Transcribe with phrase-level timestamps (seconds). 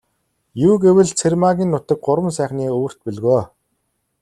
[0.67, 3.41] Юу гэвэл, Цэрмаагийн нутаг Гурван сайхны өвөрт бөлгөө.